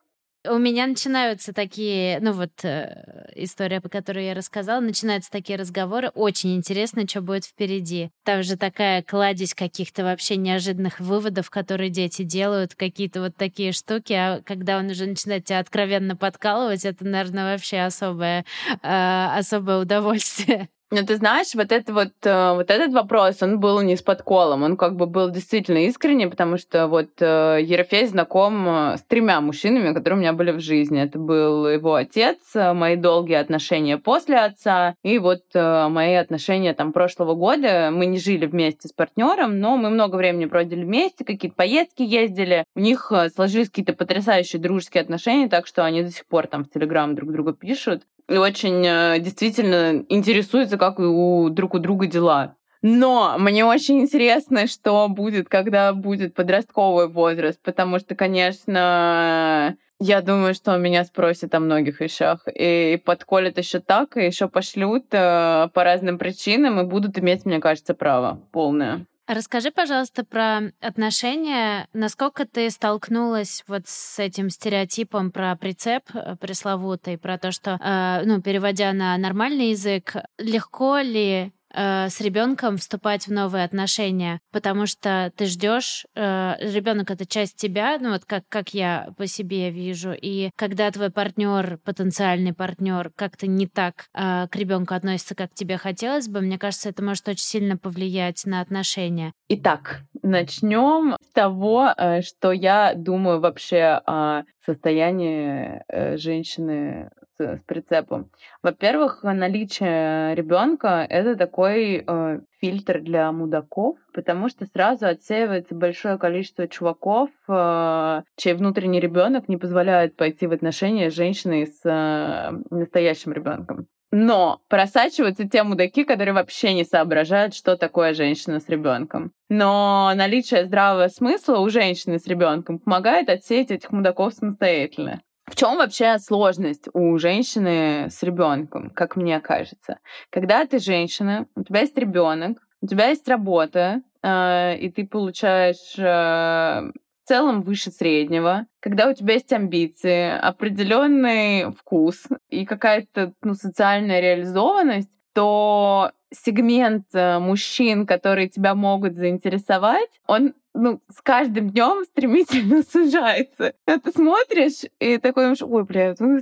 [0.49, 6.09] У меня начинаются такие, ну вот э, история, по которой я рассказала, начинаются такие разговоры.
[6.09, 8.11] Очень интересно, что будет впереди.
[8.23, 14.13] Там же такая кладезь каких-то вообще неожиданных выводов, которые дети делают, какие-то вот такие штуки.
[14.13, 18.45] А когда он уже начинает тебя откровенно подкалывать, это, наверное, вообще особое,
[18.81, 20.69] э, особое удовольствие.
[20.95, 24.63] Но ты знаешь, вот, это вот, э, вот этот вопрос, он был не с подколом,
[24.63, 29.41] он как бы был действительно искренний, потому что вот э, Ерофей знаком э, с тремя
[29.41, 31.01] мужчинами, которые у меня были в жизни.
[31.01, 37.35] Это был его отец, мои долгие отношения после отца, и вот мои отношения там прошлого
[37.35, 37.89] года.
[37.91, 42.63] Мы не жили вместе с партнером, но мы много времени проводили вместе, какие-то поездки ездили.
[42.73, 46.69] У них сложились какие-то потрясающие дружеские отношения, так что они до сих пор там в
[46.69, 52.55] Телеграм друг друга пишут и очень э, действительно интересуются, как у друг у друга дела.
[52.81, 60.53] Но мне очень интересно, что будет, когда будет подростковый возраст, потому что, конечно, я думаю,
[60.53, 62.47] что меня спросит о многих вещах.
[62.53, 67.59] И подколят еще так, и еще пошлют э, по разным причинам, и будут иметь, мне
[67.59, 69.05] кажется, право полное.
[69.27, 71.87] Расскажи, пожалуйста, про отношения.
[71.93, 78.21] Насколько ты столкнулась вот с этим стереотипом про прицеп э, пресловутый, про то, что, э,
[78.23, 84.85] ну, переводя на нормальный язык, легко ли э, с ребенком вступать в новые отношения, потому
[84.85, 89.69] что ты ждешь, э, ребенок это часть тебя, ну вот как, как я по себе
[89.69, 95.53] вижу, и когда твой партнер, потенциальный партнер, как-то не так э, к ребенку относится, как
[95.53, 99.33] тебе хотелось бы, мне кажется, это может очень сильно повлиять на отношения.
[99.49, 108.29] Итак, начнем с того, э, что я думаю вообще о состоянии э, женщины с, прицепом.
[108.61, 116.67] Во-первых, наличие ребенка это такой э, фильтр для мудаков, потому что сразу отсеивается большое количество
[116.67, 123.33] чуваков, э, чей внутренний ребенок не позволяет пойти в отношения с женщиной с э, настоящим
[123.33, 123.87] ребенком.
[124.17, 129.33] Но просачиваются те мудаки, которые вообще не соображают, что такое женщина с ребенком.
[129.49, 135.21] Но наличие здравого смысла у женщины с ребенком помогает отсеять этих мудаков самостоятельно.
[135.47, 139.99] В чем вообще сложность у женщины с ребенком, как мне кажется?
[140.31, 145.97] Когда ты женщина, у тебя есть ребенок, у тебя есть работа, э, и ты получаешь
[145.97, 153.53] э, в целом выше среднего, когда у тебя есть амбиции, определенный вкус и какая-то ну,
[153.53, 156.11] социальная реализованность, то
[156.43, 163.73] сегмент э, мужчин, которые тебя могут заинтересовать, он ну, с каждым днем стремительно сужается.
[163.85, 166.39] А ты смотришь и такой думаешь, ой, блядь, ну,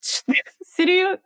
[0.00, 1.20] серьезно?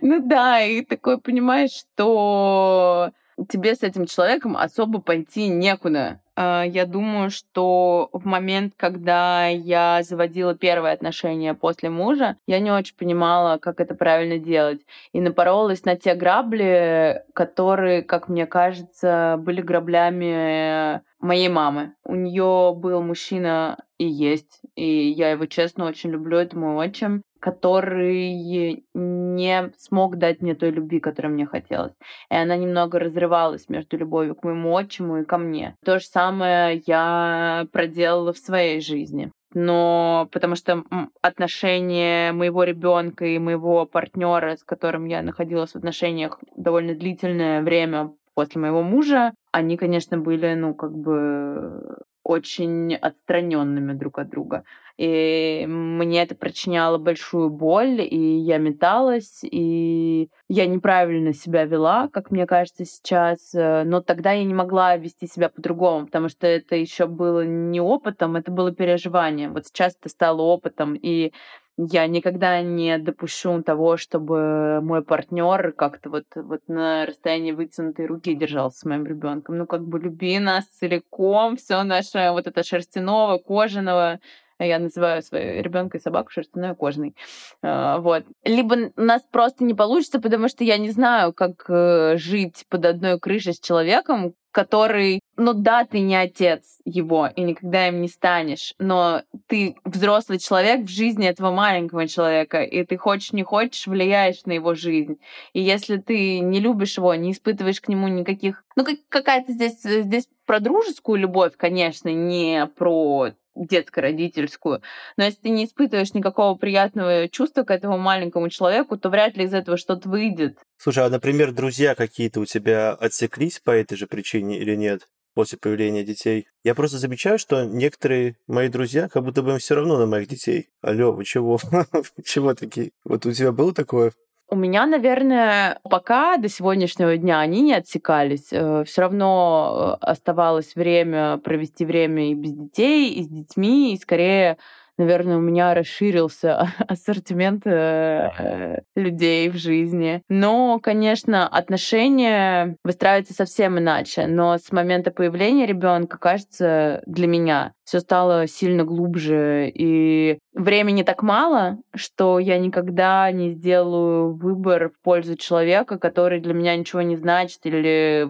[0.00, 3.12] Ну да, и такой понимаешь, что
[3.48, 6.20] тебе с этим человеком особо пойти некуда.
[6.34, 12.70] А, я думаю, что в момент, когда я заводила первые отношения после мужа, я не
[12.70, 14.80] очень понимала, как это правильно делать.
[15.12, 21.94] И напоролась на те грабли, которые, как мне кажется, были граблями моей мамы.
[22.04, 27.22] У нее был мужчина и есть, и я его честно очень люблю, это мой отчим
[27.42, 31.92] который не смог дать мне той любви, которой мне хотелось.
[32.30, 35.74] И она немного разрывалась между любовью к моему отчиму и ко мне.
[35.84, 39.32] То же самое я проделала в своей жизни.
[39.54, 40.84] но потому что
[41.20, 48.12] отношения моего ребенка и моего партнера, с которым я находилась в отношениях довольно длительное время
[48.34, 54.64] после моего мужа, они, конечно, были, ну, как бы очень отстраненными друг от друга.
[54.98, 62.30] И мне это причиняло большую боль, и я металась, и я неправильно себя вела, как
[62.30, 63.54] мне кажется сейчас.
[63.54, 67.80] Э, но тогда я не могла вести себя по-другому, потому что это еще было не
[67.80, 69.48] опытом, это было переживание.
[69.48, 71.32] Вот сейчас это стало опытом, и
[71.78, 78.34] я никогда не допущу того, чтобы мой партнер как-то вот, вот на расстоянии вытянутой руки
[78.34, 79.58] держался с моим ребенком.
[79.58, 84.20] Ну, как бы люби нас целиком, все наше вот это шерстяного, кожаного,
[84.58, 87.16] я называю свою ребенка и собаку шерстяной и кожаный.
[87.62, 88.24] А, вот.
[88.44, 92.86] Либо у нас просто не получится, потому что я не знаю, как э, жить под
[92.86, 98.08] одной крышей с человеком, который, ну да, ты не отец его и никогда им не
[98.08, 103.86] станешь, но ты взрослый человек в жизни этого маленького человека, и ты хочешь не хочешь,
[103.86, 105.18] влияешь на его жизнь.
[105.54, 108.64] И если ты не любишь его, не испытываешь к нему никаких...
[108.76, 114.82] Ну, какая-то здесь, здесь про дружескую любовь, конечно, не про детско-родительскую.
[115.16, 119.44] Но если ты не испытываешь никакого приятного чувства к этому маленькому человеку, то вряд ли
[119.44, 120.58] из этого что-то выйдет.
[120.76, 125.08] Слушай, а, например, друзья какие-то у тебя отсеклись по этой же причине или нет?
[125.34, 126.46] после появления детей.
[126.62, 130.28] Я просто замечаю, что некоторые мои друзья, как будто бы им все равно на моих
[130.28, 130.68] детей.
[130.82, 131.58] Алло, вы чего?
[132.24, 132.92] чего такие?
[133.04, 134.12] Вот у тебя было такое?
[134.52, 138.48] У меня, наверное, пока до сегодняшнего дня они не отсекались.
[138.52, 143.96] Э, Все равно э, оставалось время провести время и без детей, и с детьми, и
[143.96, 144.58] скорее
[144.98, 150.22] наверное, у меня расширился ассортимент э, людей в жизни.
[150.28, 154.26] Но, конечно, отношения выстраиваются совсем иначе.
[154.26, 159.70] Но с момента появления ребенка, кажется, для меня все стало сильно глубже.
[159.74, 166.54] И времени так мало, что я никогда не сделаю выбор в пользу человека, который для
[166.54, 168.28] меня ничего не значит или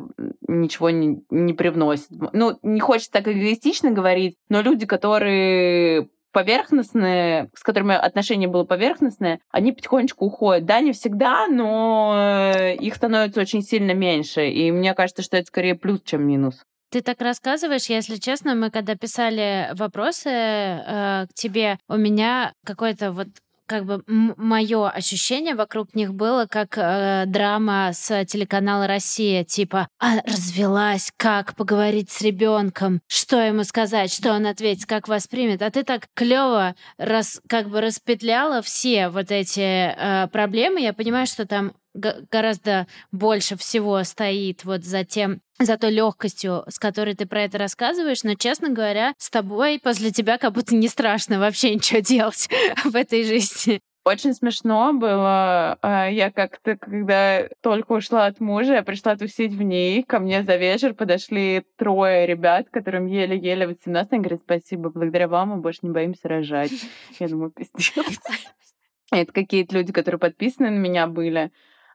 [0.49, 2.09] ничего не, не привносит.
[2.33, 9.41] Ну, не хочется так эгоистично говорить, но люди, которые поверхностные, с которыми отношения было поверхностное,
[9.51, 10.65] они потихонечку уходят.
[10.65, 14.49] Да, не всегда, но э, их становится очень сильно меньше.
[14.49, 16.63] И мне кажется, что это скорее плюс, чем минус.
[16.91, 23.13] Ты так рассказываешь, если честно, мы когда писали вопросы э, к тебе, у меня какой-то
[23.13, 23.29] вот
[23.67, 30.21] как бы мое ощущение вокруг них было как э, драма с телеканала Россия, типа а
[30.27, 35.63] развелась, как поговорить с ребенком, что ему сказать, что он ответит, как воспримет.
[35.63, 40.81] А ты так клево раз как бы распетляла все вот эти э, проблемы.
[40.81, 46.79] Я понимаю, что там гораздо больше всего стоит вот за тем, за той легкостью, с
[46.79, 50.89] которой ты про это рассказываешь, но, честно говоря, с тобой после тебя как будто не
[50.89, 52.49] страшно вообще ничего делать
[52.85, 53.81] в этой жизни.
[54.05, 55.79] Очень смешно было.
[55.81, 60.03] А, я как-то, когда только ушла от мужа, я пришла тусить в ней.
[60.03, 64.13] Ко мне за вечер подошли трое ребят, которым еле-еле 18.
[64.13, 66.73] Они говорят, спасибо, благодаря вам мы больше не боимся рожать.
[67.21, 67.93] Я думаю, пиздец.
[69.13, 71.53] Это какие-то люди, которые подписаны на меня были.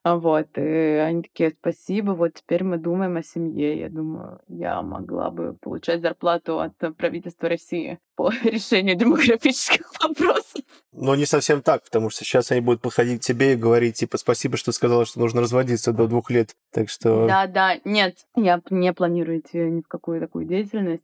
[0.08, 3.78] А вот, и они такие, спасибо, вот теперь мы думаем о семье.
[3.78, 10.62] Я думаю, я могла бы получать зарплату от правительства России по решению демографических вопросов.
[10.94, 14.18] Но не совсем так, потому что сейчас они будут подходить к тебе и говорить, типа,
[14.18, 16.56] спасибо, что сказала, что нужно разводиться до двух лет.
[16.72, 17.28] Так что...
[17.28, 21.04] Да, да, нет, я не планирую идти ни в какую такую деятельность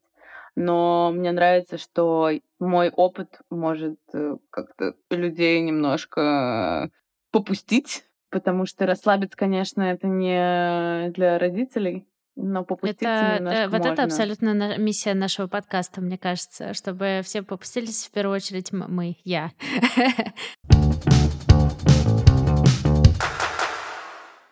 [0.56, 2.30] но мне нравится, что
[2.60, 6.92] мой опыт может э, как-то людей немножко
[7.32, 12.06] попустить потому что расслабиться, конечно, это не для родителей,
[12.36, 13.94] но попуститься это, немножко да, Вот можно.
[13.94, 19.52] это абсолютно миссия нашего подкаста, мне кажется, чтобы все попустились, в первую очередь мы, я.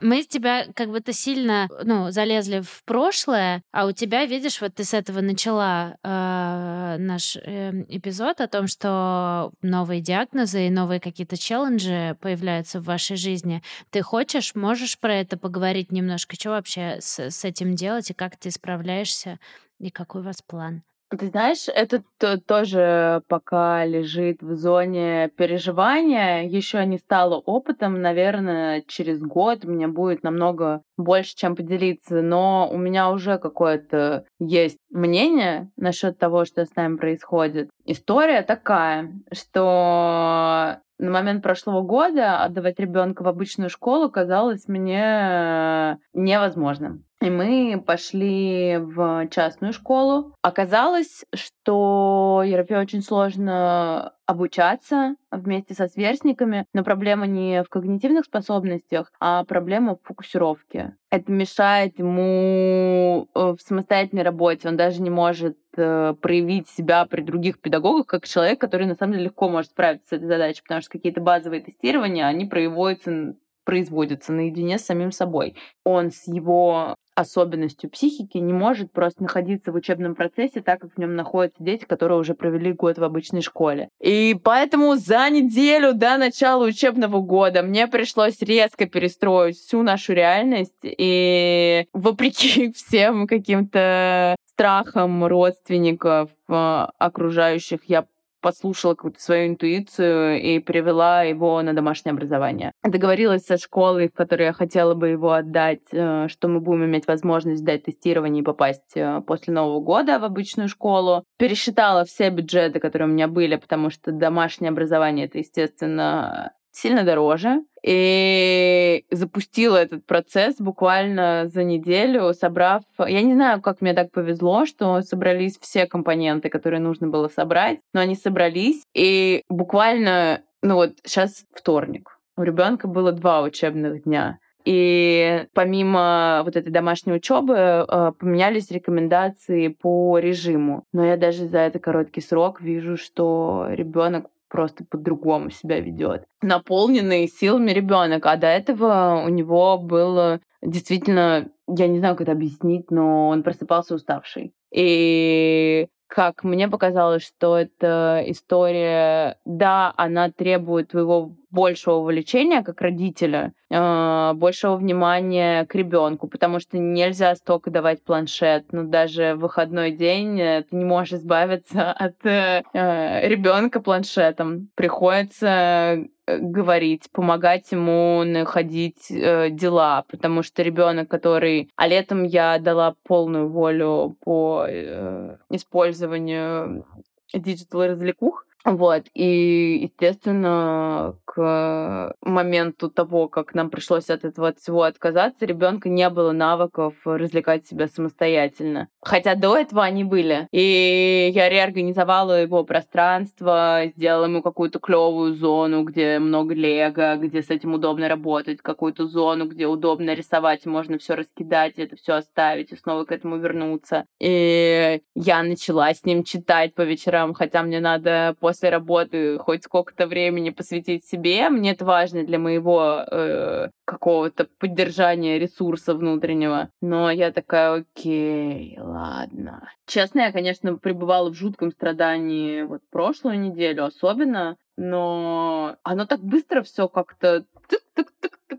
[0.02, 4.62] мы с тебя как бы то сильно, ну, залезли в прошлое, а у тебя, видишь,
[4.62, 10.70] вот ты с этого начала э, наш э, эпизод о том, что новые диагнозы и
[10.70, 13.62] новые какие-то челленджи появляются в вашей жизни.
[13.90, 16.36] Ты хочешь, можешь про это поговорить немножко?
[16.36, 19.40] Что вообще с, с этим делать и как ты справляешься?
[19.80, 20.84] И какой у вас план?
[21.18, 22.04] Ты знаешь, это
[22.48, 30.24] тоже пока лежит в зоне переживания, еще не стало опытом, наверное, через год мне будет
[30.24, 36.76] намного больше, чем поделиться, но у меня уже какое-то есть мнение насчет того, что с
[36.78, 37.70] нами происходит.
[37.84, 47.04] История такая, что на момент прошлого года отдавать ребенка в обычную школу казалось мне невозможным.
[47.22, 50.34] И мы пошли в частную школу.
[50.42, 59.12] Оказалось, что Ерофе очень сложно обучаться вместе со сверстниками, но проблема не в когнитивных способностях,
[59.20, 60.96] а проблема в фокусировке.
[61.12, 64.70] Это мешает ему э, в самостоятельной работе.
[64.70, 69.14] Он даже не может э, проявить себя при других педагогах как человек, который на самом
[69.14, 74.34] деле легко может справиться с этой задачей, потому что какие-то базовые тестирования, они производятся производится
[74.34, 75.56] наедине с самим собой.
[75.84, 81.00] Он с его особенностью психики не может просто находиться в учебном процессе так, как в
[81.00, 83.90] нем находятся дети, которые уже провели год в обычной школе.
[84.00, 90.74] И поэтому за неделю до начала учебного года мне пришлось резко перестроить всю нашу реальность.
[90.84, 98.06] И вопреки всем каким-то страхам родственников, э, окружающих, я
[98.42, 102.72] послушала какую-то свою интуицию и привела его на домашнее образование.
[102.84, 107.08] Договорилась со школой, в которой я хотела бы его отдать, э, что мы будем иметь
[107.08, 111.24] возможность сдать тестирование и попасть э, после Нового года в обычную школу.
[111.38, 117.62] Пересчитала все бюджеты, которые у меня были, потому что домашнее образование— это, естественно, сильно дороже.
[117.84, 122.84] И запустила этот процесс буквально за неделю, собрав...
[123.00, 127.80] Я не знаю, как мне так повезло, что собрались все компоненты, которые нужно было собрать,
[127.94, 132.20] но они собрались, и буквально, ну вот сейчас вторник.
[132.38, 134.38] У ребенка было два учебных дня.
[134.64, 140.84] И помимо вот этой домашней учебы э, поменялись рекомендации по режиму.
[140.94, 146.26] Но я даже за этот короткий срок вижу, что ребенок просто по-другому себя ведет.
[146.42, 152.34] Наполненный силами ребенок, а до этого у него был действительно, я не знаю, как это
[152.34, 154.54] объяснить, но он просыпался уставший.
[154.74, 163.54] И как мне показалось, что эта история, да, она требует твоего большего увлечения как родителя,
[163.70, 168.66] э, большего внимания к ребенку, потому что нельзя столько давать планшет.
[168.74, 174.68] Ну, даже в выходной день э, ты не можешь избавиться от э, ребенка планшетом.
[174.76, 176.04] Приходится
[176.40, 183.50] говорить, помогать ему находить э, дела, потому что ребенок, который, а летом я дала полную
[183.50, 186.86] волю по э, использованию
[187.34, 194.84] digital развлекух, вот, и, естественно, к моменту того, как нам пришлось от этого от всего
[194.84, 198.88] отказаться, ребенка не было навыков развлекать себя самостоятельно.
[199.02, 200.48] Хотя до этого они были.
[200.52, 207.50] И я реорганизовала его пространство, сделала ему какую-то клевую зону, где много лего, где с
[207.50, 212.76] этим удобно работать, какую-то зону, где удобно рисовать, можно все раскидать, это все оставить и
[212.76, 214.06] снова к этому вернуться.
[214.20, 220.08] И я начала с ним читать по вечерам, хотя мне надо после работы хоть сколько-то
[220.08, 221.50] времени посвятить себе.
[221.50, 226.70] Мне это важно для моего э, какого-то поддержания ресурса внутреннего.
[226.82, 229.70] Но я такая, окей, ладно.
[229.86, 236.64] Честно, я, конечно, пребывала в жутком страдании вот прошлую неделю особенно, но оно так быстро
[236.64, 237.46] все как-то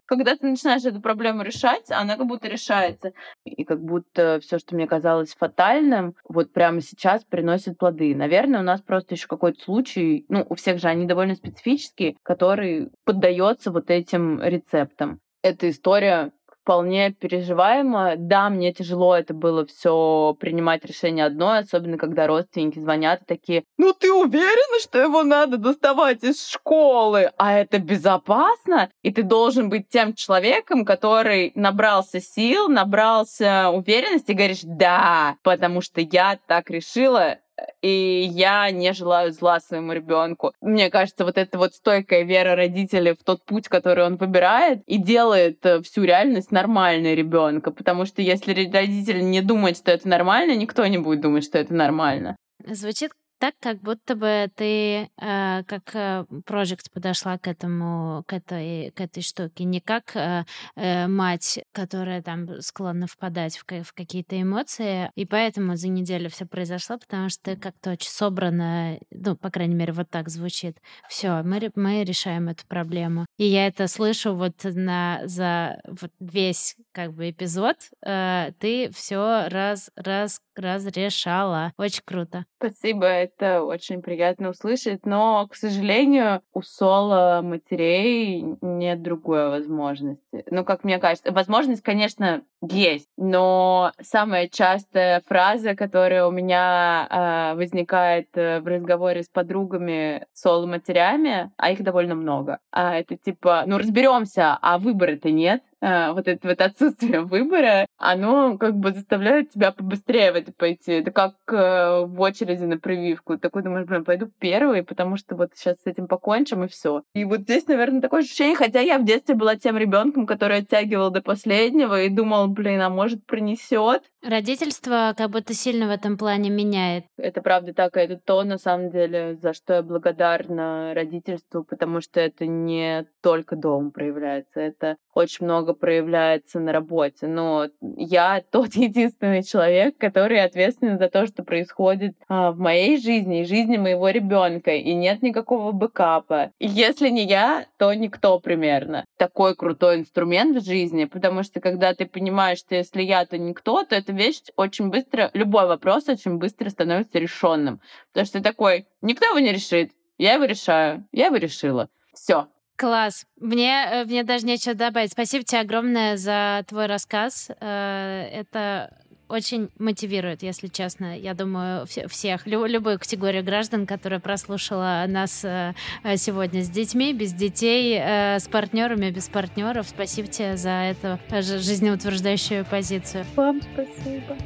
[0.06, 3.12] когда ты начинаешь эту проблему решать, она как будто решается.
[3.44, 8.14] И как будто все, что мне казалось фатальным, вот прямо сейчас приносит плоды.
[8.14, 12.90] Наверное, у нас просто еще какой-то случай, ну, у всех же они довольно специфические, который
[13.04, 15.20] поддается вот этим рецептам.
[15.42, 16.32] Эта история
[16.62, 18.14] вполне переживаемо.
[18.16, 23.92] Да, мне тяжело это было все принимать решение одной, особенно когда родственники звонят такие, ну
[23.92, 27.32] ты уверена, что его надо доставать из школы?
[27.36, 28.90] А это безопасно?
[29.02, 35.80] И ты должен быть тем человеком, который набрался сил, набрался уверенности и говоришь, да, потому
[35.80, 37.38] что я так решила,
[37.80, 40.52] и я не желаю зла своему ребенку.
[40.60, 44.98] Мне кажется, вот эта вот стойкая вера родителей в тот путь, который он выбирает, и
[44.98, 47.70] делает э, всю реальность нормальной ребенка.
[47.70, 51.74] Потому что если родитель не думает, что это нормально, никто не будет думать, что это
[51.74, 52.36] нормально.
[52.64, 58.92] Звучит так, как будто бы ты э, как э, project подошла к этому, к этой,
[58.92, 60.44] к этой штуке, не как э,
[60.76, 66.46] э, мать, которая там склонна впадать в, в какие-то эмоции, и поэтому за неделю все
[66.46, 70.78] произошло, потому что ты как-то очень собрано, ну, по крайней мере, вот так звучит.
[71.08, 73.26] Все, мы, мы решаем эту проблему.
[73.38, 77.76] И я это слышу вот на, за вот весь как бы эпизод,
[78.06, 81.72] э, ты все раз, раз, разрешала.
[81.76, 82.44] Очень круто.
[82.58, 90.44] Спасибо, это очень приятно услышать, но, к сожалению, у соло матерей нет другой возможности.
[90.50, 97.56] Ну, как мне кажется, возможность, конечно, есть, но самая частая фраза, которая у меня э,
[97.56, 103.78] возникает э, в разговоре с подругами соло-матерями, а их довольно много, а это типа, ну,
[103.78, 109.72] разберемся, а выбора-то нет, э, вот это вот отсутствие выбора, оно как бы заставляет тебя
[109.72, 110.92] побыстрее в это пойти.
[110.92, 113.36] Это как э, в очереди на прививку.
[113.36, 117.02] Такой думаешь, блин, пойду первый, потому что вот сейчас с этим покончим и все.
[117.14, 121.10] И вот здесь, наверное, такое ощущение, хотя я в детстве была тем ребенком, который оттягивал
[121.10, 124.04] до последнего и думал, блин, а может пронесет.
[124.22, 127.04] Родительство как будто сильно в этом плане меняет.
[127.16, 132.00] Это правда так, и это то, на самом деле, за что я благодарна родительству, потому
[132.00, 137.26] что это не только дома проявляется, это очень много проявляется на работе.
[137.26, 143.40] Но я тот единственный человек, который ответственен за то, что происходит а, в моей жизни
[143.40, 146.52] и жизни моего ребенка, и нет никакого бэкапа.
[146.58, 149.04] Если не я, то никто примерно.
[149.16, 153.84] Такой крутой инструмент в жизни, потому что когда ты понимаешь, что если я, то никто,
[153.84, 157.80] то эта вещь очень быстро, любой вопрос очень быстро становится решенным.
[158.12, 161.88] Потому что ты такой, никто его не решит, я его решаю, я его решила.
[162.12, 162.48] Все,
[162.82, 163.26] Класс.
[163.38, 165.12] Мне, э, мне даже нечего добавить.
[165.12, 167.48] Спасибо тебе огромное за твой рассказ.
[167.60, 168.92] Э, это
[169.28, 171.16] очень мотивирует, если честно.
[171.16, 175.74] Я думаю, всех, любую категорию граждан, которая прослушала нас э,
[176.16, 179.86] сегодня с детьми, без детей, с партнерами, без партнеров.
[179.88, 183.24] Спасибо тебе за эту жизнеутверждающую позицию.
[183.36, 184.36] Вам спасибо.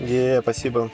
[0.00, 0.90] Е, спасибо.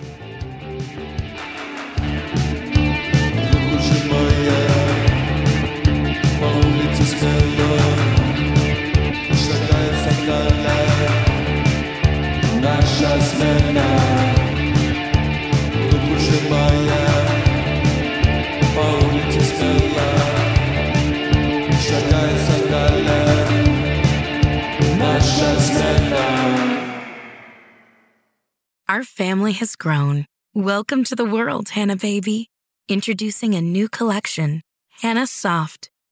[28.88, 30.24] Our family has grown.
[30.54, 32.48] Welcome to the world, Hannah Baby.
[32.88, 34.62] Introducing a new collection,
[35.02, 35.90] Hannah Soft,